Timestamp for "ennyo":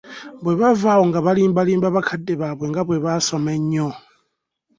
3.57-3.87